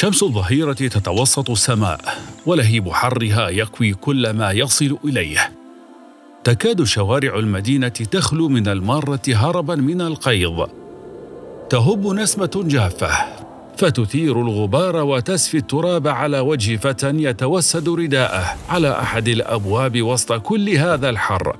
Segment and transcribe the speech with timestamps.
[0.00, 2.00] شمس الظهيرة تتوسط السماء
[2.46, 5.52] ولهيب حرها يكوي كل ما يصل إليه.
[6.44, 10.68] تكاد شوارع المدينة تخلو من المارة هربا من القيض.
[11.70, 13.10] تهب نسمة جافة
[13.76, 21.10] فتثير الغبار وتسفي التراب على وجه فتى يتوسد رداءه على أحد الأبواب وسط كل هذا
[21.10, 21.56] الحر.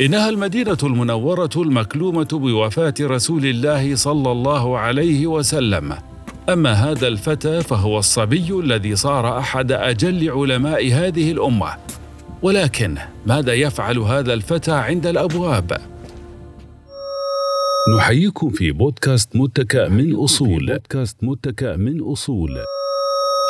[0.00, 6.13] إنها المدينة المنورة المكلومة بوفاة رسول الله صلى الله عليه وسلم.
[6.48, 11.76] أما هذا الفتى فهو الصبي الذي صار أحد أجل علماء هذه الأمة.
[12.42, 15.72] ولكن ماذا يفعل هذا الفتى عند الأبواب؟
[17.96, 20.66] نحييكم في بودكاست متكأ من أصول.
[20.66, 22.56] بودكاست متكأ من أصول.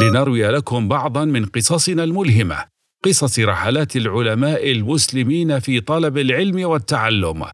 [0.03, 2.65] لنروي لكم بعضا من قصصنا الملهمة.
[3.05, 7.45] قصص رحلات العلماء المسلمين في طلب العلم والتعلم.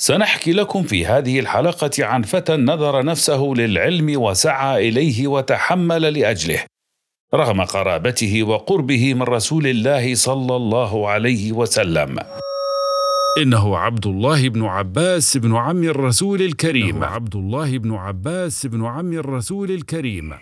[0.00, 6.64] سنحكي لكم في هذه الحلقة عن فتى نذر نفسه للعلم وسعى إليه وتحمل لأجله
[7.34, 12.18] رغم قرابته وقربه من رسول الله صلى الله عليه وسلم.
[13.42, 17.04] إنه عبد الله بن عباس بن عم الرسول الكريم.
[17.04, 20.34] عبد الله بن عباس بن عم الرسول الكريم.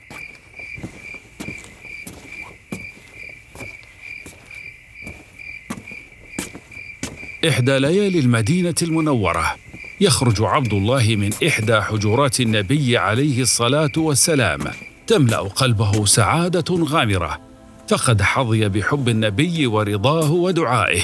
[7.48, 9.54] إحدى ليالي المدينة المنورة.
[10.00, 14.60] يخرج عبد الله من إحدى حجرات النبي عليه الصلاة والسلام.
[15.06, 17.40] تملأ قلبه سعادة غامرة.
[17.88, 21.02] فقد حظي بحب النبي ورضاه ودعائه.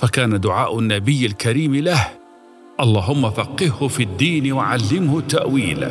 [0.00, 2.08] فكان دعاء النبي الكريم له
[2.80, 5.90] اللهم فقهه في الدين وعلمه التأويل.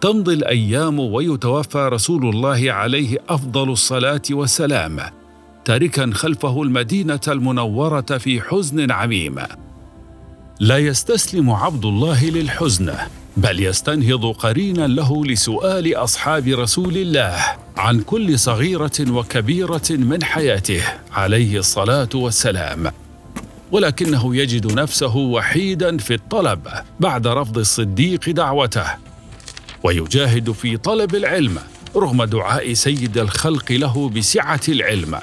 [0.00, 5.17] تمضي الأيام ويتوفى رسول الله عليه أفضل الصلاة والسلام.
[5.68, 9.36] تاركا خلفه المدينة المنورة في حزن عميم.
[10.60, 12.94] لا يستسلم عبد الله للحزن
[13.36, 17.36] بل يستنهض قرينا له لسؤال أصحاب رسول الله
[17.76, 20.82] عن كل صغيرة وكبيرة من حياته
[21.12, 22.92] عليه الصلاة والسلام.
[23.72, 26.68] ولكنه يجد نفسه وحيدا في الطلب
[27.00, 28.86] بعد رفض الصديق دعوته.
[29.82, 31.58] ويجاهد في طلب العلم
[31.96, 35.18] رغم دعاء سيد الخلق له بسعة العلم.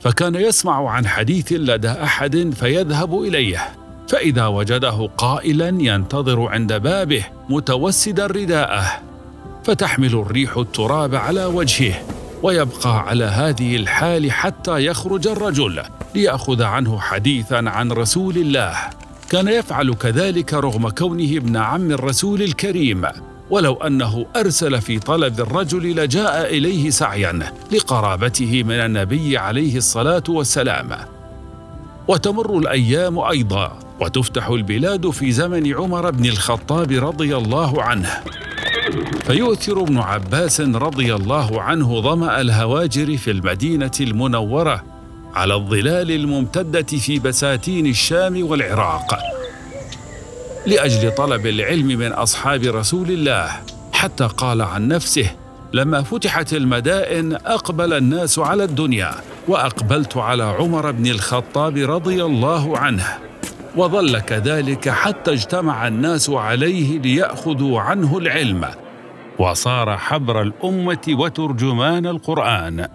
[0.00, 3.68] فكان يسمع عن حديث لدى أحد فيذهب إليه
[4.08, 9.00] فإذا وجده قائلا ينتظر عند بابه متوسدا رداءه
[9.64, 12.02] فتحمل الريح التراب على وجهه
[12.42, 15.82] ويبقى على هذه الحال حتى يخرج الرجل
[16.14, 18.74] ليأخذ عنه حديثا عن رسول الله.
[19.30, 23.06] كان يفعل كذلك رغم كونه ابن عم الرسول الكريم.
[23.50, 30.90] ولو أنه أرسل في طلب الرجل لجاء إليه سعيا لقرابته من النبي عليه الصلاة والسلام.
[32.08, 38.10] وتمر الأيام أيضا وتفتح البلاد في زمن عمر بن الخطاب رضي الله عنه.
[39.24, 44.84] فيؤثر ابن عباس رضي الله عنه ظمأ الهواجر في المدينة المنورة
[45.34, 49.29] على الظلال الممتدة في بساتين الشام والعراق.
[50.66, 53.50] لأجل طلب العلم من أصحاب رسول الله.
[53.92, 55.30] حتى قال عن نفسه
[55.72, 59.14] لما فتحت المدائن أقبل الناس على الدنيا
[59.48, 63.18] وأقبلت على عمر بن الخطاب رضي الله عنه.
[63.76, 68.64] وظل كذلك حتى اجتمع الناس عليه ليأخذوا عنه العلم.
[69.38, 72.88] وصار حبر الأمة وترجمان القرآن.